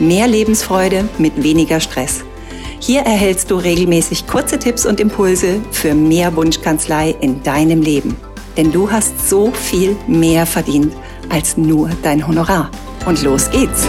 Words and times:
Mehr 0.00 0.26
Lebensfreude 0.26 1.08
mit 1.18 1.42
weniger 1.42 1.78
Stress. 1.78 2.24
Hier 2.80 3.02
erhältst 3.02 3.50
du 3.50 3.56
regelmäßig 3.56 4.26
kurze 4.26 4.58
Tipps 4.58 4.84
und 4.84 4.98
Impulse 5.00 5.60
für 5.70 5.94
mehr 5.94 6.34
Wunschkanzlei 6.34 7.14
in 7.20 7.42
deinem 7.42 7.80
Leben. 7.80 8.16
Denn 8.56 8.72
du 8.72 8.90
hast 8.90 9.28
so 9.28 9.50
viel 9.52 9.96
mehr 10.06 10.46
verdient 10.46 10.92
als 11.30 11.56
nur 11.56 11.90
dein 12.02 12.26
Honorar. 12.26 12.70
Und 13.06 13.22
los 13.22 13.50
geht's! 13.50 13.86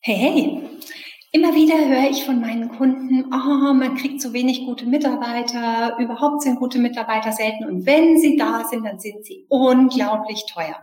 Hey, 0.00 0.16
hey! 0.16 0.67
Immer 1.30 1.54
wieder 1.54 1.76
höre 1.76 2.08
ich 2.10 2.24
von 2.24 2.40
meinen 2.40 2.70
Kunden, 2.70 3.26
oh, 3.26 3.74
man 3.74 3.96
kriegt 3.96 4.22
zu 4.22 4.32
wenig 4.32 4.64
gute 4.64 4.86
Mitarbeiter, 4.86 5.98
überhaupt 5.98 6.40
sind 6.40 6.58
gute 6.58 6.78
Mitarbeiter 6.78 7.32
selten 7.32 7.66
und 7.66 7.84
wenn 7.84 8.16
sie 8.18 8.36
da 8.36 8.64
sind, 8.64 8.84
dann 8.84 8.98
sind 8.98 9.26
sie 9.26 9.44
unglaublich 9.48 10.46
teuer. 10.50 10.76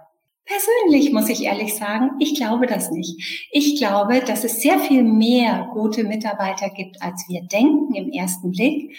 Persönlich 0.45 1.11
muss 1.11 1.30
ich 1.30 1.44
ehrlich 1.45 1.73
sagen, 1.73 2.11
ich 2.19 2.36
glaube 2.36 2.67
das 2.67 2.92
nicht. 2.92 3.50
Ich 3.52 3.80
glaube, 3.80 4.19
dass 4.19 4.44
es 4.44 4.61
sehr 4.61 4.78
viel 4.78 5.02
mehr 5.02 5.67
gute 5.73 6.03
Mitarbeiter 6.03 6.69
gibt, 6.69 7.02
als 7.02 7.25
wir 7.28 7.41
denken 7.41 7.95
im 7.95 8.12
ersten 8.12 8.52
Blick 8.52 8.95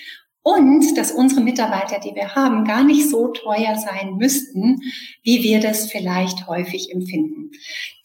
und 0.47 0.97
dass 0.97 1.11
unsere 1.11 1.41
Mitarbeiter, 1.41 1.99
die 1.99 2.15
wir 2.15 2.37
haben, 2.37 2.65
gar 2.65 2.85
nicht 2.85 3.11
so 3.11 3.27
teuer 3.33 3.75
sein 3.75 4.15
müssten, 4.17 4.81
wie 5.25 5.43
wir 5.43 5.59
das 5.59 5.91
vielleicht 5.91 6.47
häufig 6.47 6.93
empfinden. 6.93 7.51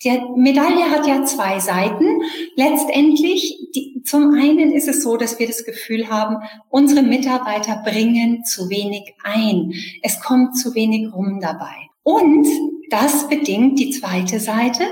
Die 0.04 0.20
Medaille 0.36 0.90
hat 0.90 1.06
ja 1.06 1.24
zwei 1.24 1.60
Seiten. 1.60 2.24
Letztendlich, 2.56 3.70
die, 3.76 4.02
zum 4.04 4.34
einen 4.34 4.72
ist 4.72 4.88
es 4.88 5.04
so, 5.04 5.18
dass 5.18 5.38
wir 5.38 5.46
das 5.46 5.66
Gefühl 5.66 6.10
haben, 6.10 6.38
unsere 6.70 7.04
Mitarbeiter 7.04 7.84
bringen 7.86 8.44
zu 8.44 8.72
wenig 8.72 9.14
ein. 9.24 9.74
Es 10.02 10.20
kommt 10.20 10.58
zu 10.58 10.74
wenig 10.74 11.14
rum 11.14 11.42
dabei. 11.42 11.76
Und 12.02 12.48
das 12.90 13.30
bedingt 13.30 13.78
die 13.78 13.92
zweite 13.92 14.40
Seite. 14.40 14.86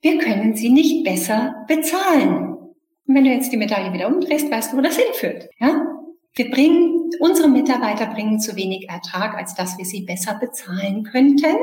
Wir 0.00 0.16
können 0.16 0.56
sie 0.56 0.70
nicht 0.70 1.04
besser 1.04 1.56
bezahlen. 1.68 2.54
Und 3.06 3.14
wenn 3.14 3.24
du 3.24 3.30
jetzt 3.30 3.52
die 3.52 3.58
Medaille 3.58 3.92
wieder 3.92 4.08
umdrehst, 4.08 4.50
weißt 4.50 4.72
du, 4.72 4.78
wo 4.78 4.80
das 4.80 4.96
hinführt. 4.96 5.50
Ja? 5.60 5.99
Wir 6.40 6.50
bringen, 6.50 7.10
unsere 7.18 7.48
Mitarbeiter 7.48 8.06
bringen 8.06 8.40
zu 8.40 8.56
wenig 8.56 8.88
Ertrag, 8.88 9.36
als 9.36 9.54
dass 9.54 9.76
wir 9.76 9.84
sie 9.84 10.06
besser 10.06 10.38
bezahlen 10.40 11.02
könnten. 11.02 11.54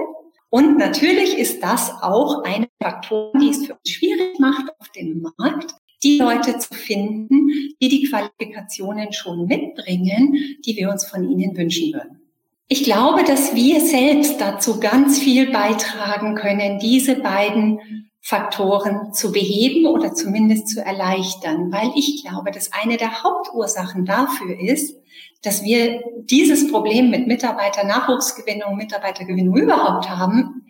Und 0.51 0.77
natürlich 0.77 1.35
ist 1.35 1.63
das 1.63 1.89
auch 2.03 2.43
eine 2.43 2.67
Faktor, 2.79 3.31
die 3.41 3.49
es 3.49 3.65
für 3.65 3.73
uns 3.73 3.89
schwierig 3.89 4.37
macht, 4.37 4.69
auf 4.77 4.89
dem 4.89 5.25
Markt 5.39 5.73
die 6.03 6.19
Leute 6.19 6.59
zu 6.59 6.75
finden, 6.75 7.49
die 7.81 7.89
die 7.89 8.03
Qualifikationen 8.03 9.13
schon 9.13 9.47
mitbringen, 9.47 10.37
die 10.63 10.77
wir 10.77 10.91
uns 10.91 11.07
von 11.07 11.27
ihnen 11.27 11.57
wünschen 11.57 11.91
würden. 11.91 12.26
Ich 12.69 12.83
glaube, 12.83 13.23
dass 13.23 13.55
wir 13.55 13.79
selbst 13.79 14.41
dazu 14.41 14.79
ganz 14.81 15.19
viel 15.19 15.51
beitragen 15.51 16.35
können, 16.35 16.79
diese 16.79 17.15
beiden 17.15 18.09
Faktoren 18.19 19.13
zu 19.13 19.31
beheben 19.31 19.85
oder 19.85 20.13
zumindest 20.13 20.67
zu 20.67 20.83
erleichtern, 20.83 21.71
weil 21.71 21.91
ich 21.95 22.25
glaube, 22.25 22.51
dass 22.51 22.73
eine 22.73 22.97
der 22.97 23.23
Hauptursachen 23.23 24.03
dafür 24.03 24.59
ist, 24.59 24.97
dass 25.43 25.63
wir 25.63 26.01
dieses 26.25 26.69
Problem 26.69 27.09
mit 27.09 27.25
Mitarbeiternachwuchsgewinnung, 27.27 28.75
Mitarbeitergewinnung 28.75 29.55
überhaupt 29.55 30.09
haben, 30.09 30.65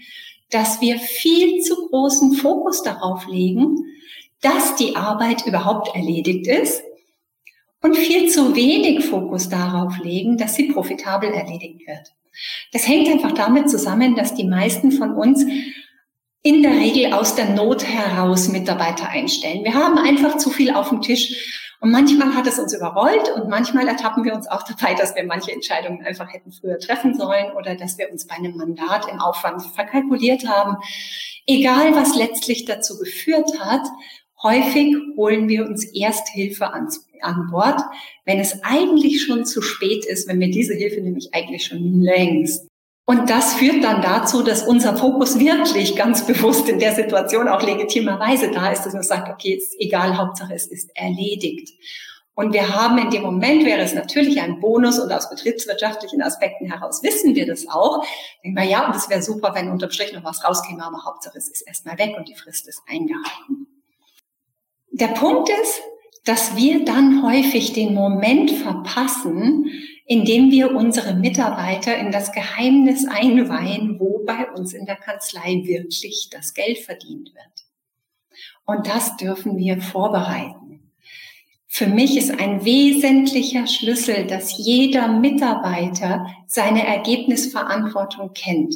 dass 0.52 0.82
wir 0.82 1.00
viel 1.00 1.62
zu 1.62 1.88
großen 1.90 2.34
Fokus 2.34 2.84
darauf 2.84 3.26
legen, 3.26 3.76
dass 4.42 4.76
die 4.76 4.96
Arbeit 4.96 5.48
überhaupt 5.48 5.96
erledigt 5.96 6.46
ist 6.46 6.84
und 7.82 7.96
viel 7.96 8.30
zu 8.30 8.56
wenig 8.56 9.06
Fokus 9.06 9.50
darauf 9.50 9.98
legen, 10.00 10.38
dass 10.38 10.56
sie 10.56 10.72
profitabel 10.72 11.32
erledigt 11.32 11.88
wird. 11.88 12.14
Das 12.72 12.88
hängt 12.88 13.08
einfach 13.10 13.32
damit 13.32 13.70
zusammen, 13.70 14.16
dass 14.16 14.36
die 14.36 14.48
meisten 14.48 14.92
von 14.92 15.14
uns 15.14 15.46
in 16.44 16.62
der 16.62 16.74
Regel 16.74 17.14
aus 17.14 17.36
der 17.36 17.50
Not 17.50 17.86
heraus 17.86 18.48
Mitarbeiter 18.48 19.10
einstellen. 19.10 19.64
Wir 19.64 19.74
haben 19.74 19.98
einfach 19.98 20.38
zu 20.38 20.50
viel 20.50 20.72
auf 20.72 20.90
dem 20.90 21.02
Tisch 21.02 21.68
und 21.80 21.92
manchmal 21.92 22.34
hat 22.36 22.48
es 22.48 22.58
uns 22.58 22.74
überrollt 22.74 23.30
und 23.36 23.50
manchmal 23.50 23.88
ertappen 23.88 24.24
wir 24.24 24.34
uns 24.34 24.48
auch 24.48 24.64
dabei, 24.64 24.96
dass 24.96 25.16
wir 25.16 25.24
manche 25.26 25.52
Entscheidungen 25.52 26.06
einfach 26.06 26.32
hätten 26.32 26.52
früher 26.52 26.80
treffen 26.80 27.16
sollen 27.16 27.52
oder 27.52 27.76
dass 27.76 27.98
wir 27.98 28.12
uns 28.12 28.26
bei 28.26 28.36
einem 28.36 28.56
Mandat 28.56 29.08
im 29.12 29.20
Aufwand 29.20 29.62
verkalkuliert 29.62 30.48
haben. 30.48 30.78
Egal, 31.46 31.96
was 31.96 32.16
letztlich 32.16 32.66
dazu 32.66 32.98
geführt 32.98 33.60
hat, 33.60 33.88
häufig 34.42 34.96
holen 35.16 35.48
wir 35.48 35.66
uns 35.66 35.84
erst 35.84 36.30
Hilfe 36.30 36.74
an, 36.74 36.88
an 37.22 37.48
Bord, 37.52 37.82
wenn 38.26 38.40
es 38.40 38.64
eigentlich 38.64 39.24
schon 39.24 39.46
zu 39.46 39.62
spät 39.62 40.06
ist, 40.06 40.28
wenn 40.28 40.40
wir 40.40 40.52
diese 40.52 40.74
Hilfe 40.74 41.02
nämlich 41.02 41.34
eigentlich 41.34 41.66
schon 41.66 42.02
längst 42.02 42.68
und 43.10 43.30
das 43.30 43.54
führt 43.54 43.86
dann 43.86 44.02
dazu, 44.02 44.44
dass 44.44 44.64
unser 44.64 44.98
Fokus 44.98 45.40
wirklich 45.40 45.96
ganz 45.96 46.28
bewusst 46.28 46.68
in 46.68 46.78
der 46.78 46.94
Situation 46.94 47.48
auch 47.48 47.62
legitimerweise 47.62 48.52
da 48.52 48.70
ist, 48.70 48.84
dass 48.84 48.92
man 48.92 49.02
sagt, 49.02 49.30
okay, 49.30 49.54
ist 49.54 49.76
egal, 49.80 50.18
Hauptsache 50.18 50.54
es 50.54 50.68
ist 50.68 50.92
erledigt. 50.94 51.72
Und 52.36 52.52
wir 52.52 52.76
haben 52.76 52.98
in 52.98 53.10
dem 53.10 53.24
Moment, 53.24 53.66
wäre 53.66 53.80
es 53.80 53.94
natürlich 53.94 54.42
ein 54.42 54.60
Bonus 54.60 55.00
und 55.00 55.10
aus 55.10 55.30
betriebswirtschaftlichen 55.30 56.22
Aspekten 56.22 56.70
heraus 56.70 57.02
wissen 57.02 57.34
wir 57.34 57.48
das 57.48 57.70
auch. 57.70 58.06
Denken 58.44 58.58
wir, 58.58 58.66
ja, 58.66 58.86
und 58.86 58.96
es 58.96 59.10
wäre 59.10 59.22
super, 59.22 59.56
wenn 59.56 59.72
unterm 59.72 59.90
Strich 59.90 60.12
noch 60.12 60.26
was 60.26 60.44
rauskäme, 60.44 60.84
aber 60.84 61.06
Hauptsache 61.06 61.38
es 61.38 61.48
ist 61.48 61.62
erstmal 61.62 61.98
weg 61.98 62.14
und 62.18 62.28
die 62.28 62.36
Frist 62.36 62.68
ist 62.68 62.82
eingehalten. 62.88 63.77
Der 65.00 65.10
Punkt 65.10 65.48
ist, 65.62 65.80
dass 66.26 66.56
wir 66.56 66.84
dann 66.84 67.22
häufig 67.22 67.74
den 67.74 67.94
Moment 67.94 68.50
verpassen, 68.50 69.72
indem 70.08 70.50
wir 70.50 70.76
unsere 70.76 71.14
Mitarbeiter 71.14 71.96
in 71.96 72.10
das 72.10 72.32
Geheimnis 72.32 73.06
einweihen, 73.06 74.00
wo 74.00 74.24
bei 74.26 74.50
uns 74.50 74.74
in 74.74 74.88
der 74.88 74.96
Kanzlei 74.96 75.62
wirklich 75.66 76.30
das 76.32 76.56
Geld 76.56 76.80
verdient 76.80 77.32
wird. 77.36 77.68
Und 78.66 78.88
das 78.88 79.16
dürfen 79.18 79.58
wir 79.60 79.80
vorbereiten. 79.82 80.92
Für 81.68 81.86
mich 81.86 82.18
ist 82.18 82.32
ein 82.32 82.66
wesentlicher 82.66 83.68
Schlüssel, 83.68 84.26
dass 84.26 84.58
jeder 84.58 85.10
Mitarbeiter 85.10 86.26
seine 86.48 86.88
Ergebnisverantwortung 86.88 88.34
kennt. 88.34 88.74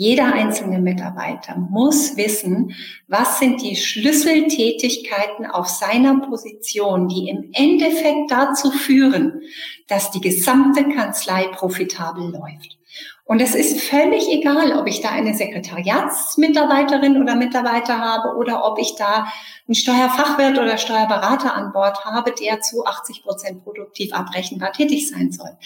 Jeder 0.00 0.32
einzelne 0.32 0.78
Mitarbeiter 0.78 1.58
muss 1.58 2.16
wissen, 2.16 2.74
was 3.06 3.38
sind 3.38 3.60
die 3.60 3.76
Schlüsseltätigkeiten 3.76 5.44
auf 5.44 5.68
seiner 5.68 6.20
Position, 6.20 7.06
die 7.08 7.28
im 7.28 7.50
Endeffekt 7.52 8.30
dazu 8.30 8.70
führen, 8.70 9.42
dass 9.88 10.10
die 10.10 10.22
gesamte 10.22 10.88
Kanzlei 10.88 11.48
profitabel 11.48 12.30
läuft. 12.30 12.78
Und 13.26 13.42
es 13.42 13.54
ist 13.54 13.78
völlig 13.82 14.26
egal, 14.32 14.72
ob 14.72 14.86
ich 14.86 15.02
da 15.02 15.10
eine 15.10 15.34
Sekretariatsmitarbeiterin 15.34 17.20
oder 17.20 17.34
Mitarbeiter 17.34 17.98
habe 17.98 18.38
oder 18.38 18.64
ob 18.64 18.78
ich 18.78 18.94
da 18.94 19.30
einen 19.68 19.74
Steuerfachwirt 19.74 20.58
oder 20.58 20.78
Steuerberater 20.78 21.54
an 21.54 21.74
Bord 21.74 22.06
habe, 22.06 22.32
der 22.40 22.62
zu 22.62 22.86
80 22.86 23.22
Prozent 23.22 23.64
produktiv 23.64 24.14
abrechenbar 24.14 24.72
tätig 24.72 25.10
sein 25.10 25.30
soll. 25.30 25.58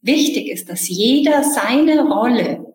Wichtig 0.00 0.48
ist, 0.48 0.70
dass 0.70 0.88
jeder 0.88 1.44
seine 1.44 2.00
Rolle 2.00 2.73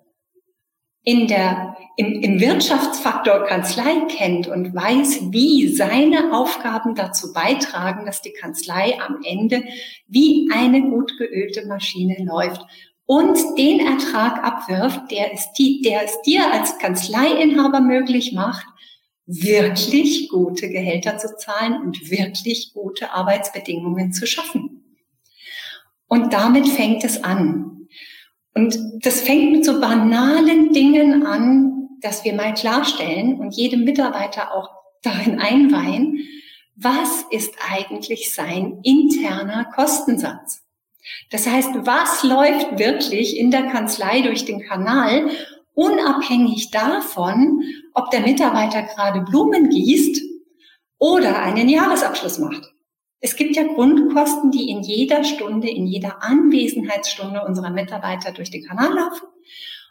in 1.09 1.27
der, 1.27 1.75
im, 1.97 2.21
im 2.21 2.39
Wirtschaftsfaktor 2.39 3.45
Kanzlei 3.45 4.01
kennt 4.09 4.47
und 4.47 4.75
weiß, 4.75 5.31
wie 5.31 5.67
seine 5.75 6.33
Aufgaben 6.33 6.94
dazu 6.94 7.33
beitragen, 7.33 8.06
dass 8.06 8.21
die 8.21 8.31
Kanzlei 8.31 8.95
am 9.01 9.17
Ende 9.23 9.63
wie 10.07 10.51
eine 10.53 10.83
gut 10.83 11.17
geölte 11.17 11.65
Maschine 11.65 12.23
läuft 12.23 12.61
und 13.07 13.39
den 13.57 13.79
Ertrag 13.79 14.44
abwirft, 14.44 15.09
der 15.09 15.33
es, 15.33 15.51
die, 15.53 15.81
der 15.81 16.06
es 16.06 16.21
dir 16.21 16.53
als 16.53 16.77
Kanzleiinhaber 16.77 17.81
möglich 17.81 18.33
macht, 18.33 18.67
wirklich 19.25 20.29
gute 20.29 20.69
Gehälter 20.69 21.17
zu 21.17 21.35
zahlen 21.38 21.81
und 21.81 22.11
wirklich 22.11 22.71
gute 22.75 23.13
Arbeitsbedingungen 23.13 24.13
zu 24.13 24.27
schaffen. 24.27 24.83
Und 26.07 26.33
damit 26.33 26.67
fängt 26.67 27.03
es 27.03 27.23
an. 27.23 27.78
Und 28.53 28.77
das 29.01 29.21
fängt 29.21 29.51
mit 29.51 29.65
so 29.65 29.79
banalen 29.79 30.73
Dingen 30.73 31.25
an, 31.25 31.89
dass 32.01 32.23
wir 32.23 32.33
mal 32.33 32.53
klarstellen 32.53 33.39
und 33.39 33.55
jedem 33.55 33.83
Mitarbeiter 33.83 34.53
auch 34.53 34.69
darin 35.01 35.39
einweihen, 35.39 36.19
was 36.75 37.25
ist 37.29 37.55
eigentlich 37.69 38.33
sein 38.33 38.79
interner 38.83 39.65
Kostensatz? 39.65 40.63
Das 41.29 41.47
heißt, 41.47 41.71
was 41.81 42.23
läuft 42.23 42.79
wirklich 42.79 43.37
in 43.37 43.51
der 43.51 43.63
Kanzlei 43.63 44.21
durch 44.21 44.45
den 44.45 44.61
Kanal, 44.61 45.29
unabhängig 45.73 46.71
davon, 46.71 47.63
ob 47.93 48.09
der 48.11 48.21
Mitarbeiter 48.21 48.83
gerade 48.83 49.21
Blumen 49.21 49.69
gießt 49.69 50.21
oder 50.97 51.41
einen 51.41 51.69
Jahresabschluss 51.69 52.39
macht. 52.39 52.73
Es 53.21 53.36
gibt 53.36 53.56
ja 53.56 53.63
Grundkosten, 53.63 54.51
die 54.51 54.69
in 54.69 54.81
jeder 54.81 55.24
Stunde, 55.24 55.69
in 55.69 55.86
jeder 55.86 56.24
Anwesenheitsstunde 56.24 57.44
unserer 57.45 57.69
Mitarbeiter 57.69 58.31
durch 58.31 58.50
den 58.50 58.63
Kanal 58.63 58.94
laufen. 58.94 59.27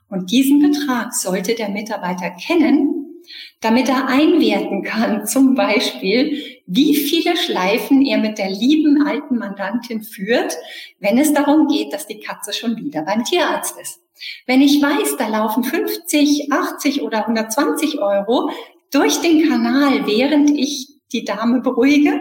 Und 0.09 0.31
diesen 0.31 0.61
Betrag 0.61 1.13
sollte 1.13 1.55
der 1.55 1.69
Mitarbeiter 1.69 2.31
kennen, 2.31 3.23
damit 3.61 3.91
er 3.91 4.09
einwerten 4.09 4.83
kann, 4.83 5.27
zum 5.27 5.55
Beispiel, 5.55 6.43
wie 6.67 6.95
viele 6.95 7.37
Schleifen 7.37 8.05
er 8.07 8.17
mit 8.17 8.39
der 8.39 8.51
lieben 8.51 9.07
alten 9.07 9.37
Mandantin 9.37 10.03
führt, 10.03 10.57
wenn 10.99 11.19
es 11.19 11.35
darum 11.35 11.69
geht, 11.69 11.93
dass 11.93 12.07
die 12.07 12.21
Katze 12.21 12.55
schon 12.55 12.77
wieder 12.77 13.03
beim 13.03 13.25
Tierarzt 13.25 13.79
ist. 13.79 14.01
Wenn 14.47 14.63
ich 14.63 14.83
weiß, 14.83 15.17
da 15.19 15.29
laufen 15.29 15.65
50, 15.65 16.51
80 16.51 17.03
oder 17.03 17.29
120 17.29 18.01
Euro 18.01 18.51
durch 18.91 19.21
den 19.21 19.49
Kanal, 19.49 20.07
während 20.07 20.51
ich 20.51 20.89
die 21.13 21.25
Dame 21.25 21.61
beruhige, 21.61 22.21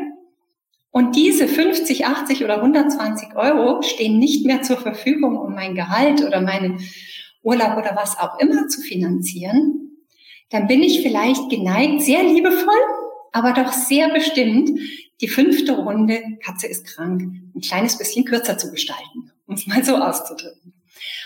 und 0.97 1.15
diese 1.15 1.47
50, 1.47 2.07
80 2.07 2.43
oder 2.43 2.55
120 2.55 3.35
Euro 3.35 3.83
stehen 3.83 4.17
nicht 4.17 4.47
mehr 4.47 4.63
zur 4.63 4.77
Verfügung, 4.77 5.37
um 5.37 5.53
mein 5.53 5.75
Gehalt 5.75 6.25
oder 6.25 6.41
meinen 6.41 6.81
Urlaub 7.43 7.77
oder 7.77 7.95
was 7.95 8.17
auch 8.17 8.39
immer 8.39 8.67
zu 8.67 8.81
finanzieren, 8.81 9.91
dann 10.49 10.65
bin 10.65 10.81
ich 10.81 11.03
vielleicht 11.03 11.51
geneigt, 11.51 12.01
sehr 12.01 12.23
liebevoll, 12.23 12.81
aber 13.31 13.53
doch 13.53 13.71
sehr 13.73 14.11
bestimmt, 14.11 14.71
die 15.21 15.27
fünfte 15.27 15.73
Runde, 15.73 16.19
Katze 16.43 16.65
ist 16.65 16.87
krank, 16.87 17.21
ein 17.55 17.61
kleines 17.61 17.99
bisschen 17.99 18.25
kürzer 18.25 18.57
zu 18.57 18.71
gestalten, 18.71 19.31
um 19.45 19.53
es 19.53 19.67
mal 19.67 19.83
so 19.83 19.97
auszudrücken. 19.97 20.73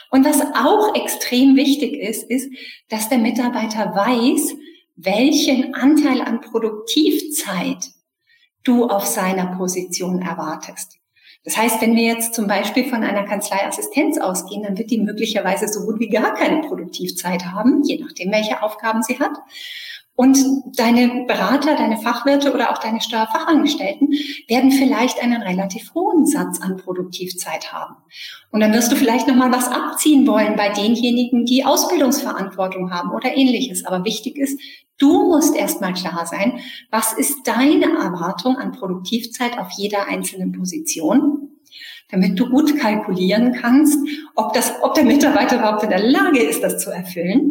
Und 0.10 0.26
was 0.26 0.42
auch 0.42 0.96
extrem 0.96 1.56
wichtig 1.56 1.94
ist, 1.94 2.30
ist, 2.30 2.52
dass 2.90 3.08
der 3.08 3.20
Mitarbeiter 3.20 3.96
weiß, 3.96 4.54
welchen 4.98 5.74
Anteil 5.76 6.20
an 6.20 6.42
Produktivzeit 6.42 7.88
du 8.64 8.88
auf 8.88 9.06
seiner 9.06 9.58
Position 9.58 10.22
erwartest. 10.22 10.98
Das 11.44 11.58
heißt, 11.58 11.82
wenn 11.82 11.96
wir 11.96 12.04
jetzt 12.04 12.36
zum 12.36 12.46
Beispiel 12.46 12.88
von 12.88 13.04
einer 13.04 13.24
Kanzleiassistenz 13.24 14.20
ausgehen, 14.20 14.62
dann 14.62 14.78
wird 14.78 14.92
die 14.92 15.00
möglicherweise 15.00 15.68
so 15.68 15.86
gut 15.86 16.00
wie 16.00 16.10
gar 16.10 16.36
keine 16.36 16.62
Produktivzeit 16.62 17.46
haben, 17.46 17.82
je 17.84 18.00
nachdem, 18.00 18.32
welche 18.32 18.62
Aufgaben 18.62 19.02
sie 19.02 19.20
hat. 19.20 19.34
Und 20.22 20.38
deine 20.78 21.26
Berater, 21.26 21.76
deine 21.76 21.98
Fachwirte 21.98 22.54
oder 22.54 22.70
auch 22.70 22.78
deine 22.78 23.02
Steuerfachangestellten 23.02 24.10
werden 24.48 24.72
vielleicht 24.72 25.20
einen 25.20 25.42
relativ 25.42 25.96
hohen 25.96 26.28
Satz 26.28 26.62
an 26.62 26.78
Produktivzeit 26.78 27.74
haben. 27.74 27.96
Und 28.52 28.60
dann 28.60 28.72
wirst 28.72 28.92
du 28.92 28.96
vielleicht 28.96 29.28
noch 29.28 29.34
mal 29.34 29.52
was 29.52 29.68
abziehen 29.68 30.28
wollen 30.28 30.56
bei 30.56 30.70
denjenigen, 30.70 31.46
die 31.48 31.66
Ausbildungsverantwortung 31.66 32.92
haben 32.92 33.10
oder 33.16 33.36
ähnliches. 33.36 33.84
Aber 33.84 34.06
wichtig 34.06 34.38
ist, 34.38 34.62
du 35.00 35.24
musst 35.28 35.56
erstmal 35.56 35.94
klar 35.94 36.28
sein, 36.28 36.60
was 36.92 37.14
ist 37.14 37.48
deine 37.48 37.86
Erwartung 37.86 38.58
an 38.58 38.74
Produktivzeit 38.74 39.58
auf 39.58 39.72
jeder 39.76 40.08
einzelnen 40.08 40.52
Position? 40.52 41.48
damit 42.14 42.38
du 42.38 42.50
gut 42.50 42.78
kalkulieren 42.78 43.54
kannst, 43.54 43.98
ob, 44.36 44.52
das, 44.52 44.74
ob 44.82 44.96
der 44.96 45.06
Mitarbeiter 45.06 45.60
überhaupt 45.60 45.84
in 45.84 45.92
der 45.92 46.06
Lage 46.06 46.42
ist, 46.42 46.62
das 46.62 46.84
zu 46.84 46.92
erfüllen 46.92 47.51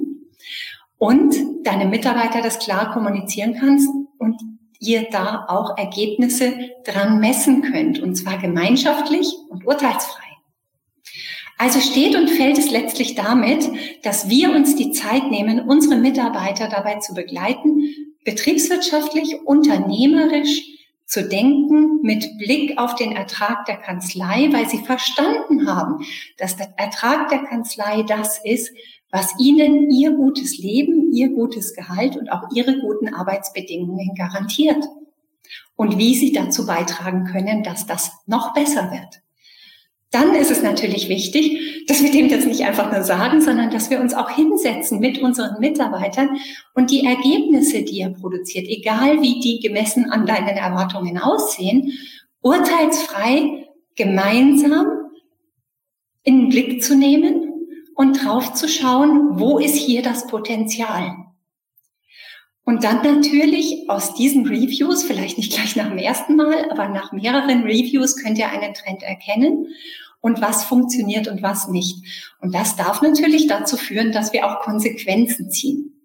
und 1.01 1.35
deine 1.65 1.87
Mitarbeiter 1.87 2.43
das 2.43 2.59
klar 2.59 2.93
kommunizieren 2.93 3.57
kannst 3.59 3.89
und 4.19 4.39
ihr 4.81 5.09
da 5.11 5.47
auch 5.49 5.79
Ergebnisse 5.79 6.53
dran 6.85 7.21
messen 7.21 7.63
könnt, 7.63 7.99
und 8.01 8.17
zwar 8.17 8.37
gemeinschaftlich 8.37 9.35
und 9.49 9.67
urteilsfrei. 9.67 10.27
Also 11.57 11.81
steht 11.81 12.17
und 12.17 12.29
fällt 12.29 12.59
es 12.59 12.71
letztlich 12.71 13.15
damit, 13.15 13.67
dass 14.03 14.29
wir 14.29 14.51
uns 14.55 14.77
die 14.77 14.93
Zeit 14.93 15.31
nehmen, 15.31 15.61
unsere 15.61 15.97
Mitarbeiter 15.97 16.69
dabei 16.69 16.97
zu 16.97 17.15
begleiten, 17.15 17.83
betriebswirtschaftlich, 18.25 19.41
unternehmerisch 19.47 20.61
zu 21.07 21.27
denken 21.27 22.03
mit 22.03 22.27
Blick 22.39 22.79
auf 22.79 22.95
den 22.95 23.13
Ertrag 23.13 23.65
der 23.65 23.79
Kanzlei, 23.79 24.51
weil 24.53 24.69
sie 24.69 24.79
verstanden 24.79 25.67
haben, 25.67 26.05
dass 26.37 26.57
der 26.57 26.75
Ertrag 26.77 27.29
der 27.29 27.45
Kanzlei 27.45 28.03
das 28.03 28.39
ist, 28.45 28.71
was 29.11 29.39
ihnen 29.39 29.91
ihr 29.91 30.13
gutes 30.13 30.59
Leben, 30.59 31.13
ihr 31.13 31.31
gutes 31.31 31.75
Gehalt 31.75 32.17
und 32.17 32.31
auch 32.31 32.45
ihre 32.55 32.79
guten 32.81 33.13
Arbeitsbedingungen 33.13 34.15
garantiert. 34.17 34.85
Und 35.75 35.99
wie 35.99 36.15
sie 36.15 36.33
dazu 36.33 36.67
beitragen 36.67 37.25
können, 37.25 37.63
dass 37.63 37.87
das 37.87 38.13
noch 38.27 38.53
besser 38.55 38.93
wird. 38.93 39.23
Dann 40.11 40.35
ist 40.35 40.51
es 40.51 40.63
natürlich 40.63 41.09
wichtig, 41.09 41.87
dass 41.87 42.03
wir 42.03 42.11
dem 42.11 42.29
jetzt 42.29 42.47
nicht 42.47 42.65
einfach 42.65 42.93
nur 42.93 43.03
sagen, 43.03 43.41
sondern 43.41 43.71
dass 43.71 43.91
wir 43.91 44.01
uns 44.01 44.13
auch 44.13 44.31
hinsetzen 44.31 44.99
mit 44.99 45.19
unseren 45.19 45.61
Mitarbeitern 45.61 46.37
und 46.75 46.91
die 46.91 47.05
Ergebnisse, 47.05 47.83
die 47.83 48.01
er 48.01 48.11
produziert, 48.11 48.67
egal 48.69 49.23
wie 49.23 49.41
die 49.41 49.61
gemessen 49.61 50.11
an 50.11 50.27
deinen 50.27 50.57
Erwartungen 50.57 51.17
aussehen, 51.19 51.93
urteilsfrei 52.43 53.69
gemeinsam 53.95 54.87
in 56.25 56.41
den 56.41 56.49
Blick 56.49 56.83
zu 56.83 56.97
nehmen 56.97 57.50
und 58.01 58.25
drauf 58.25 58.55
zu 58.55 58.67
schauen, 58.67 59.39
wo 59.39 59.59
ist 59.59 59.77
hier 59.77 60.01
das 60.01 60.27
Potenzial. 60.27 61.17
Und 62.65 62.83
dann 62.83 63.03
natürlich 63.03 63.91
aus 63.91 64.15
diesen 64.15 64.47
Reviews, 64.47 65.03
vielleicht 65.03 65.37
nicht 65.37 65.53
gleich 65.53 65.77
nach 65.77 65.91
dem 65.91 65.99
ersten 65.99 66.35
Mal, 66.35 66.71
aber 66.71 66.89
nach 66.89 67.13
mehreren 67.13 67.63
Reviews 67.65 68.17
könnt 68.17 68.39
ihr 68.39 68.49
einen 68.49 68.73
Trend 68.73 69.03
erkennen 69.03 69.67
und 70.23 70.41
was 70.41 70.65
funktioniert 70.65 71.29
und 71.29 71.43
was 71.43 71.69
nicht. 71.69 72.03
Und 72.41 72.55
das 72.55 72.75
darf 72.75 73.03
natürlich 73.03 73.49
dazu 73.49 73.77
führen, 73.77 74.13
dass 74.13 74.33
wir 74.33 74.47
auch 74.47 74.61
Konsequenzen 74.61 75.51
ziehen. 75.51 76.01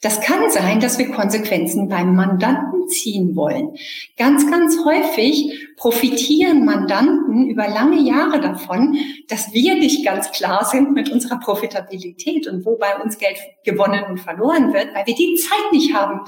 Das 0.00 0.20
kann 0.20 0.50
sein, 0.50 0.80
dass 0.80 0.98
wir 0.98 1.12
Konsequenzen 1.12 1.88
beim 1.88 2.16
Mandanten 2.16 2.69
ziehen 2.86 3.36
wollen. 3.36 3.76
Ganz, 4.16 4.50
ganz 4.50 4.76
häufig 4.84 5.68
profitieren 5.76 6.64
Mandanten 6.64 7.48
über 7.48 7.68
lange 7.68 8.00
Jahre 8.00 8.40
davon, 8.40 8.96
dass 9.28 9.52
wir 9.52 9.74
nicht 9.74 10.04
ganz 10.04 10.30
klar 10.30 10.64
sind 10.64 10.92
mit 10.92 11.10
unserer 11.10 11.38
Profitabilität 11.38 12.46
und 12.46 12.64
wo 12.66 12.76
bei 12.76 12.96
uns 13.02 13.18
Geld 13.18 13.38
gewonnen 13.64 14.04
und 14.08 14.18
verloren 14.18 14.72
wird, 14.72 14.94
weil 14.94 15.06
wir 15.06 15.14
die 15.14 15.36
Zeit 15.36 15.72
nicht 15.72 15.94
haben 15.94 16.20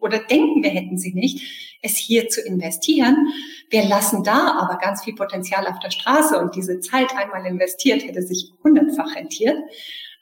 oder 0.00 0.18
denken, 0.18 0.62
wir 0.62 0.70
hätten 0.70 0.98
sie 0.98 1.14
nicht, 1.14 1.78
es 1.82 1.96
hier 1.96 2.28
zu 2.28 2.40
investieren. 2.42 3.28
Wir 3.70 3.84
lassen 3.84 4.24
da 4.24 4.58
aber 4.58 4.78
ganz 4.78 5.04
viel 5.04 5.14
Potenzial 5.14 5.66
auf 5.66 5.78
der 5.78 5.90
Straße 5.90 6.38
und 6.38 6.54
diese 6.54 6.80
Zeit 6.80 7.14
einmal 7.16 7.46
investiert 7.46 8.02
hätte 8.02 8.22
sich 8.22 8.52
hundertfach 8.62 9.14
rentiert. 9.14 9.56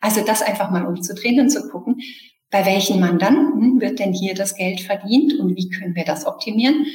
Also 0.01 0.23
das 0.25 0.43
einfach 0.43 0.71
mal 0.71 0.87
umzudrehen 0.87 1.41
und 1.41 1.51
zu 1.51 1.69
gucken, 1.69 2.01
bei 2.51 2.65
welchen 2.65 3.01
Mandanten 3.01 3.81
wird 3.81 3.99
denn 3.99 4.13
hier 4.13 4.35
das 4.35 4.55
Geld 4.55 4.81
verdient 4.81 5.35
und 5.35 5.57
wie 5.57 5.69
können 5.69 5.95
wir 5.95 6.05
das 6.05 6.27
optimieren? 6.27 6.87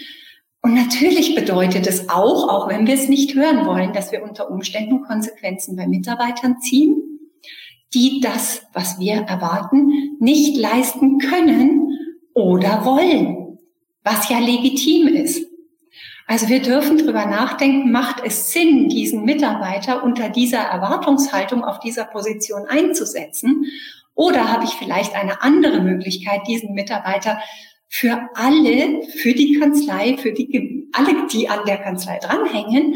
Und 0.62 0.75
natürlich 0.75 1.34
bedeutet 1.36 1.88
es 1.88 2.10
auch, 2.10 2.48
auch 2.48 2.70
wenn 2.70 2.86
wir 2.86 2.93
es 2.93 3.10
nicht 3.10 3.34
hören 3.36 3.65
wollen, 3.65 3.93
dass 3.93 4.12
wir 4.12 4.24
unter 4.24 4.50
Umständen 4.50 5.01
Konsequenzen 5.01 5.75
bei 5.75 5.88
Mitarbeitern 5.88 6.60
ziehen, 6.62 7.20
die 7.93 8.22
das, 8.22 8.63
was 8.74 9.00
wir 9.00 9.13
erwarten, 9.13 10.17
nicht 10.20 10.55
leisten 10.55 11.17
können 11.17 11.98
oder 12.34 12.86
wollen, 12.86 13.60
was 14.03 14.29
ja 14.29 14.39
legitim 14.39 15.08
ist. 15.08 15.48
Also 16.27 16.48
wir 16.48 16.62
dürfen 16.62 16.98
drüber 16.98 17.25
nachdenken, 17.25 17.91
macht 17.91 18.24
es 18.24 18.53
Sinn, 18.53 18.88
diesen 18.88 19.25
Mitarbeiter 19.25 20.03
unter 20.03 20.29
dieser 20.29 20.60
Erwartungshaltung 20.60 21.63
auf 21.63 21.79
dieser 21.79 22.05
Position 22.05 22.67
einzusetzen? 22.70 23.65
Oder 24.15 24.51
habe 24.51 24.65
ich 24.65 24.72
vielleicht 24.72 25.15
eine 25.15 25.41
andere 25.41 25.82
Möglichkeit, 25.82 26.41
diesen 26.48 26.74
Mitarbeiter 26.74 27.39
für 27.88 28.30
alle, 28.36 29.03
für 29.18 29.34
die 29.34 29.60
Kanzlei, 29.60 30.18
für 30.18 30.32
die, 30.32 30.89
alle, 30.94 31.27
die 31.27 31.50
an 31.50 31.65
der 31.65 31.77
Kanzlei 31.77 32.20
dranhängen, 32.20 32.96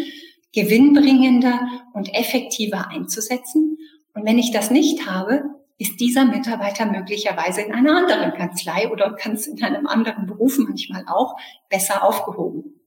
gewinnbringender 0.54 1.68
und 1.94 2.14
effektiver 2.14 2.90
einzusetzen? 2.90 3.78
Und 4.14 4.26
wenn 4.26 4.40
ich 4.40 4.52
das 4.52 4.72
nicht 4.72 5.06
habe, 5.06 5.44
ist 5.78 6.00
dieser 6.00 6.26
Mitarbeiter 6.26 6.86
möglicherweise 6.86 7.62
in 7.62 7.74
einer 7.74 7.98
anderen 7.98 8.34
Kanzlei 8.34 8.90
oder 8.90 9.14
ganz 9.14 9.48
in 9.48 9.62
einem 9.62 9.88
anderen 9.88 10.26
Beruf 10.26 10.58
manchmal 10.58 11.04
auch 11.08 11.36
besser 11.70 12.04
aufgehoben. 12.04 12.80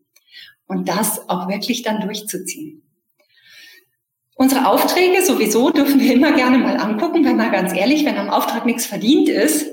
Und 0.67 0.89
das 0.89 1.29
auch 1.29 1.49
wirklich 1.49 1.83
dann 1.83 2.01
durchzuziehen. 2.01 2.88
Unsere 4.39 4.69
Aufträge 4.69 5.21
sowieso 5.25 5.71
dürfen 5.71 5.99
wir 5.99 6.15
immer 6.15 6.31
gerne 6.31 6.59
mal 6.59 6.77
angucken, 6.77 7.25
wenn 7.25 7.37
mal 7.37 7.51
ganz 7.51 7.75
ehrlich, 7.75 8.05
wenn 8.05 8.17
am 8.17 8.31
Auftrag 8.31 8.67
nichts 8.67 8.87
verdient 8.87 9.29
ist, 9.29 9.67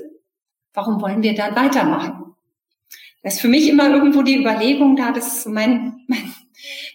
warum 0.74 1.00
wollen 1.02 1.22
wir 1.22 1.36
dann 1.36 1.56
weitermachen? 1.56 2.34
Das 3.22 3.36
ist 3.36 3.42
für 3.42 3.48
mich 3.48 3.70
immer 3.70 3.92
irgendwo 3.92 4.24
die 4.24 4.40
Überlegung 4.40 4.96
da, 4.96 5.12
das 5.12 5.38
ist 5.38 5.46
mein, 5.46 6.04
mein 6.08 6.34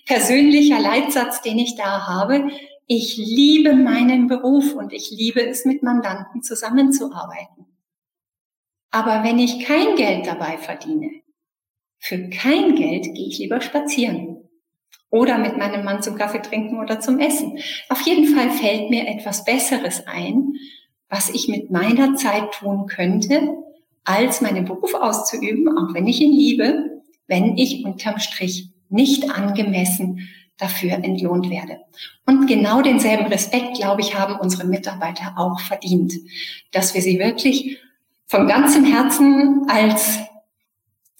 persönlicher 0.04 0.80
Leitsatz, 0.80 1.42
den 1.42 1.60
ich 1.60 1.76
da 1.76 2.08
habe. 2.08 2.50
Ich 2.88 3.16
liebe 3.16 3.74
meinen 3.74 4.26
Beruf 4.26 4.74
und 4.74 4.92
ich 4.92 5.12
liebe 5.12 5.40
es, 5.40 5.64
mit 5.64 5.84
Mandanten 5.84 6.42
zusammenzuarbeiten. 6.42 7.66
Aber 8.90 9.22
wenn 9.22 9.38
ich 9.38 9.64
kein 9.64 9.94
Geld 9.94 10.26
dabei 10.26 10.58
verdiene, 10.58 11.22
für 12.00 12.30
kein 12.30 12.74
Geld 12.74 13.04
gehe 13.14 13.28
ich 13.28 13.38
lieber 13.38 13.60
spazieren 13.60 14.29
oder 15.10 15.38
mit 15.38 15.56
meinem 15.56 15.84
Mann 15.84 16.02
zum 16.02 16.16
Kaffee 16.16 16.40
trinken 16.40 16.78
oder 16.78 17.00
zum 17.00 17.18
Essen. 17.18 17.58
Auf 17.88 18.00
jeden 18.02 18.34
Fall 18.34 18.50
fällt 18.50 18.90
mir 18.90 19.08
etwas 19.08 19.44
Besseres 19.44 20.06
ein, 20.06 20.54
was 21.08 21.28
ich 21.28 21.48
mit 21.48 21.70
meiner 21.70 22.14
Zeit 22.14 22.52
tun 22.52 22.86
könnte, 22.86 23.56
als 24.04 24.40
meinen 24.40 24.64
Beruf 24.64 24.94
auszuüben, 24.94 25.76
auch 25.76 25.94
wenn 25.94 26.06
ich 26.06 26.20
ihn 26.20 26.32
liebe, 26.32 27.02
wenn 27.26 27.56
ich 27.58 27.84
unterm 27.84 28.18
Strich 28.18 28.70
nicht 28.88 29.30
angemessen 29.30 30.28
dafür 30.56 30.92
entlohnt 30.92 31.50
werde. 31.50 31.78
Und 32.26 32.46
genau 32.46 32.82
denselben 32.82 33.26
Respekt, 33.26 33.76
glaube 33.76 34.02
ich, 34.02 34.18
haben 34.18 34.38
unsere 34.38 34.66
Mitarbeiter 34.66 35.34
auch 35.36 35.58
verdient, 35.60 36.12
dass 36.70 36.94
wir 36.94 37.02
sie 37.02 37.18
wirklich 37.18 37.78
von 38.26 38.46
ganzem 38.46 38.84
Herzen 38.84 39.66
als 39.68 40.18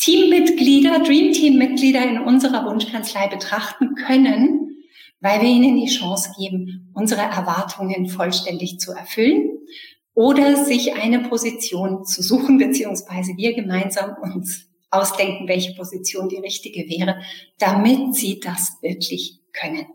Teammitglieder, 0.01 1.01
Dream 1.01 1.33
Team 1.33 1.59
Mitglieder 1.59 2.03
in 2.03 2.21
unserer 2.21 2.65
Wunschkanzlei 2.65 3.29
betrachten 3.29 3.95
können, 3.95 4.79
weil 5.21 5.43
wir 5.43 5.49
ihnen 5.49 5.77
die 5.77 5.91
Chance 5.91 6.31
geben, 6.39 6.91
unsere 6.95 7.21
Erwartungen 7.21 8.09
vollständig 8.09 8.81
zu 8.81 8.93
erfüllen 8.93 9.59
oder 10.15 10.57
sich 10.65 10.95
eine 10.95 11.21
Position 11.21 12.05
zu 12.07 12.23
suchen, 12.23 12.57
beziehungsweise 12.57 13.37
wir 13.37 13.55
gemeinsam 13.55 14.17
uns 14.23 14.69
ausdenken, 14.91 15.47
welche 15.47 15.75
Position 15.75 16.31
die 16.31 16.39
richtige 16.39 16.89
wäre, 16.89 17.21
damit 17.59 18.15
sie 18.15 18.41
das 18.41 18.79
wirklich 18.81 19.39
können. 19.53 19.87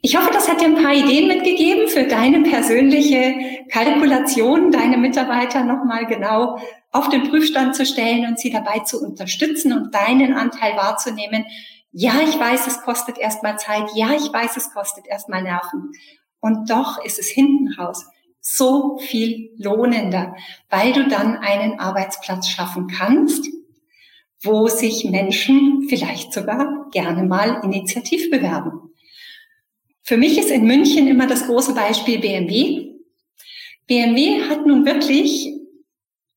Ich 0.00 0.16
hoffe, 0.16 0.30
das 0.32 0.48
hat 0.48 0.60
dir 0.60 0.66
ein 0.66 0.82
paar 0.82 0.94
Ideen 0.94 1.26
mitgegeben 1.26 1.88
für 1.88 2.04
deine 2.04 2.42
persönliche 2.42 3.34
Kalkulation, 3.68 4.70
deine 4.70 4.96
Mitarbeiter 4.96 5.64
nochmal 5.64 6.06
genau 6.06 6.58
auf 6.90 7.08
den 7.08 7.28
Prüfstand 7.28 7.76
zu 7.76 7.84
stellen 7.84 8.26
und 8.26 8.38
sie 8.38 8.50
dabei 8.50 8.80
zu 8.80 9.02
unterstützen 9.02 9.72
und 9.72 9.94
deinen 9.94 10.34
Anteil 10.34 10.76
wahrzunehmen. 10.76 11.44
Ja, 11.92 12.20
ich 12.22 12.38
weiß, 12.38 12.66
es 12.66 12.82
kostet 12.82 13.18
erstmal 13.18 13.58
Zeit. 13.58 13.88
Ja, 13.94 14.10
ich 14.12 14.32
weiß, 14.32 14.56
es 14.56 14.72
kostet 14.72 15.06
erstmal 15.06 15.42
Nerven. 15.42 15.92
Und 16.40 16.70
doch 16.70 17.04
ist 17.04 17.18
es 17.18 17.28
hinten 17.28 17.72
raus 17.74 18.06
so 18.40 18.98
viel 18.98 19.50
lohnender, 19.56 20.34
weil 20.70 20.92
du 20.92 21.08
dann 21.08 21.36
einen 21.36 21.78
Arbeitsplatz 21.78 22.48
schaffen 22.48 22.86
kannst, 22.86 23.46
wo 24.40 24.68
sich 24.68 25.04
Menschen 25.04 25.86
vielleicht 25.88 26.32
sogar 26.32 26.88
gerne 26.92 27.24
mal 27.24 27.60
initiativ 27.64 28.30
bewerben. 28.30 28.92
Für 30.02 30.16
mich 30.16 30.38
ist 30.38 30.50
in 30.50 30.66
München 30.66 31.08
immer 31.08 31.26
das 31.26 31.46
große 31.46 31.74
Beispiel 31.74 32.20
BMW. 32.20 32.94
BMW 33.86 34.42
hat 34.48 34.64
nun 34.66 34.86
wirklich 34.86 35.57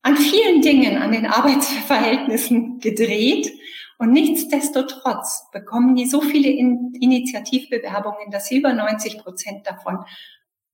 an 0.02 0.16
vielen 0.16 0.62
Dingen, 0.62 0.98
an 0.98 1.12
den 1.12 1.26
Arbeitsverhältnissen 1.26 2.80
gedreht. 2.80 3.52
Und 3.98 4.12
nichtsdestotrotz 4.12 5.48
bekommen 5.52 5.94
die 5.94 6.06
so 6.06 6.20
viele 6.20 6.48
Initiativbewerbungen, 6.48 8.30
dass 8.30 8.50
über 8.50 8.72
90 8.72 9.18
Prozent 9.18 9.66
davon 9.66 10.04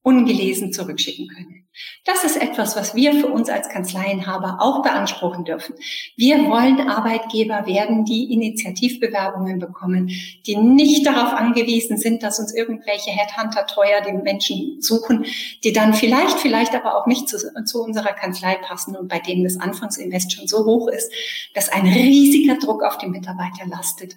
ungelesen 0.03 0.73
zurückschicken 0.73 1.29
können. 1.29 1.68
Das 2.05 2.25
ist 2.25 2.41
etwas, 2.41 2.75
was 2.75 2.95
wir 2.95 3.13
für 3.13 3.29
uns 3.29 3.49
als 3.51 3.69
Kanzleienhaber 3.69 4.59
auch 4.61 4.83
beanspruchen 4.83 5.45
dürfen. 5.45 5.75
Wir 6.17 6.39
wollen 6.49 6.89
Arbeitgeber 6.89 7.67
werden, 7.67 8.05
die 8.05 8.33
Initiativbewerbungen 8.33 9.59
bekommen, 9.59 10.11
die 10.47 10.57
nicht 10.57 11.07
darauf 11.07 11.35
angewiesen 11.35 11.97
sind, 11.97 12.23
dass 12.23 12.41
uns 12.41 12.55
irgendwelche 12.55 13.11
Headhunter 13.11 13.67
teuer 13.67 14.01
den 14.01 14.23
Menschen 14.23 14.81
suchen, 14.81 15.27
die 15.63 15.73
dann 15.73 15.95
vielleicht, 15.95 16.39
vielleicht 16.41 16.75
aber 16.75 16.97
auch 16.97 17.07
nicht 17.07 17.29
zu, 17.29 17.37
zu 17.65 17.83
unserer 17.83 18.13
Kanzlei 18.13 18.57
passen 18.57 18.97
und 18.97 19.09
bei 19.09 19.19
denen 19.19 19.45
das 19.45 19.61
Anfangsinvest 19.61 20.33
schon 20.33 20.49
so 20.49 20.65
hoch 20.65 20.89
ist, 20.89 21.13
dass 21.55 21.69
ein 21.69 21.87
riesiger 21.87 22.57
Druck 22.59 22.83
auf 22.83 22.99
die 22.99 23.09
Mitarbeiter 23.09 23.67
lastet, 23.67 24.17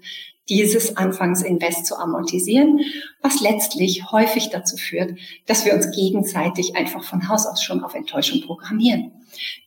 dieses 0.50 0.98
Anfangsinvest 0.98 1.86
zu 1.86 1.96
amortisieren, 1.98 2.82
was 3.22 3.40
letztlich 3.40 4.12
häufig 4.12 4.50
dazu 4.50 4.76
führt, 4.76 5.18
dass 5.46 5.66
wir 5.66 5.74
uns 5.74 5.92
gegenseitig 5.92 6.76
einfach 6.76 7.04
von 7.04 7.30
Haus 7.42 7.48
aus 7.48 7.64
schon 7.64 7.84
auf 7.84 7.96
Enttäuschung 7.96 8.42
programmieren. 8.42 9.12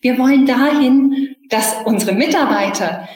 Wir 0.00 0.18
wollen 0.18 0.46
dahin, 0.46 1.34
dass 1.48 1.74
unsere 1.84 2.12
Mitarbeiter 2.12 3.08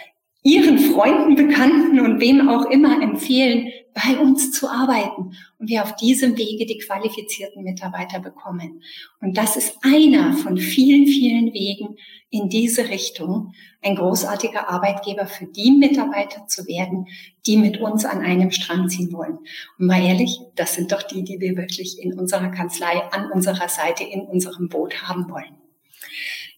ihren 0.42 0.78
Freunden, 0.78 1.34
Bekannten 1.34 2.00
und 2.00 2.20
wem 2.20 2.48
auch 2.48 2.66
immer 2.70 3.02
empfehlen, 3.02 3.67
bei 3.94 4.18
uns 4.18 4.52
zu 4.52 4.68
arbeiten 4.68 5.36
und 5.58 5.68
wir 5.68 5.82
auf 5.82 5.96
diesem 5.96 6.36
Wege 6.36 6.66
die 6.66 6.78
qualifizierten 6.78 7.64
Mitarbeiter 7.64 8.20
bekommen. 8.20 8.82
Und 9.20 9.36
das 9.36 9.56
ist 9.56 9.76
einer 9.82 10.34
von 10.34 10.56
vielen, 10.56 11.06
vielen 11.06 11.52
Wegen 11.52 11.96
in 12.30 12.48
diese 12.48 12.88
Richtung, 12.88 13.54
ein 13.82 13.96
großartiger 13.96 14.68
Arbeitgeber 14.68 15.26
für 15.26 15.46
die 15.46 15.70
Mitarbeiter 15.70 16.46
zu 16.46 16.66
werden, 16.66 17.06
die 17.46 17.56
mit 17.56 17.80
uns 17.80 18.04
an 18.04 18.20
einem 18.20 18.50
Strang 18.50 18.88
ziehen 18.88 19.12
wollen. 19.12 19.38
Und 19.78 19.86
mal 19.86 20.02
ehrlich, 20.02 20.38
das 20.54 20.74
sind 20.74 20.92
doch 20.92 21.02
die, 21.02 21.24
die 21.24 21.40
wir 21.40 21.56
wirklich 21.56 22.00
in 22.00 22.18
unserer 22.18 22.48
Kanzlei, 22.48 23.02
an 23.12 23.30
unserer 23.30 23.68
Seite, 23.68 24.04
in 24.04 24.22
unserem 24.22 24.68
Boot 24.68 25.02
haben 25.02 25.30
wollen. 25.30 25.67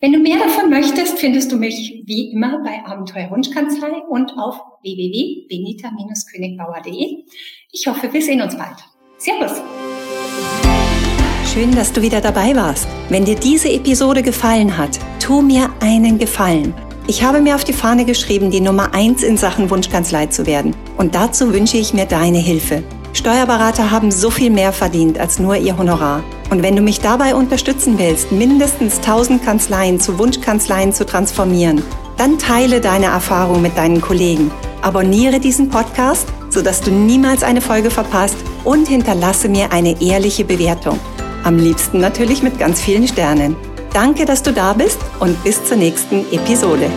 Wenn 0.02 0.14
du 0.14 0.18
mehr 0.18 0.38
davon 0.38 0.70
möchtest, 0.70 1.18
findest 1.18 1.52
du 1.52 1.58
mich 1.58 2.04
wie 2.06 2.32
immer 2.32 2.62
bei 2.64 2.82
Abenteuer 2.86 3.30
Wunschkanzlei 3.30 4.00
und 4.08 4.32
auf 4.38 4.58
www.benita-königbauer.de. 4.82 7.24
Ich 7.70 7.86
hoffe, 7.86 8.10
wir 8.10 8.22
sehen 8.22 8.40
uns 8.40 8.56
bald. 8.56 8.76
Servus! 9.18 9.60
Schön, 11.52 11.70
dass 11.72 11.92
du 11.92 12.00
wieder 12.00 12.22
dabei 12.22 12.56
warst. 12.56 12.88
Wenn 13.10 13.26
dir 13.26 13.34
diese 13.34 13.68
Episode 13.68 14.22
gefallen 14.22 14.78
hat, 14.78 14.98
tu 15.22 15.42
mir 15.42 15.70
einen 15.80 16.18
Gefallen. 16.18 16.72
Ich 17.06 17.22
habe 17.22 17.42
mir 17.42 17.54
auf 17.54 17.64
die 17.64 17.74
Fahne 17.74 18.06
geschrieben, 18.06 18.50
die 18.50 18.62
Nummer 18.62 18.94
eins 18.94 19.22
in 19.22 19.36
Sachen 19.36 19.68
Wunschkanzlei 19.68 20.28
zu 20.28 20.46
werden. 20.46 20.74
Und 20.96 21.14
dazu 21.14 21.52
wünsche 21.52 21.76
ich 21.76 21.92
mir 21.92 22.06
deine 22.06 22.38
Hilfe. 22.38 22.82
Steuerberater 23.12 23.90
haben 23.90 24.10
so 24.10 24.30
viel 24.30 24.50
mehr 24.50 24.72
verdient 24.72 25.18
als 25.18 25.38
nur 25.38 25.56
ihr 25.56 25.76
Honorar. 25.76 26.22
Und 26.50 26.62
wenn 26.62 26.76
du 26.76 26.82
mich 26.82 27.00
dabei 27.00 27.34
unterstützen 27.34 27.98
willst, 27.98 28.32
mindestens 28.32 28.96
1000 28.96 29.44
Kanzleien 29.44 30.00
zu 30.00 30.18
Wunschkanzleien 30.18 30.92
zu 30.92 31.04
transformieren, 31.04 31.82
dann 32.16 32.38
teile 32.38 32.80
deine 32.80 33.06
Erfahrung 33.06 33.62
mit 33.62 33.76
deinen 33.76 34.00
Kollegen. 34.00 34.50
Abonniere 34.82 35.40
diesen 35.40 35.68
Podcast, 35.68 36.28
sodass 36.48 36.80
du 36.80 36.90
niemals 36.90 37.42
eine 37.42 37.60
Folge 37.60 37.90
verpasst 37.90 38.36
und 38.64 38.88
hinterlasse 38.88 39.48
mir 39.48 39.72
eine 39.72 40.00
ehrliche 40.00 40.44
Bewertung. 40.44 40.98
Am 41.44 41.56
liebsten 41.56 42.00
natürlich 42.00 42.42
mit 42.42 42.58
ganz 42.58 42.80
vielen 42.80 43.08
Sternen. 43.08 43.56
Danke, 43.92 44.24
dass 44.24 44.42
du 44.42 44.52
da 44.52 44.72
bist 44.72 44.98
und 45.18 45.42
bis 45.42 45.64
zur 45.64 45.76
nächsten 45.76 46.20
Episode. 46.32 46.90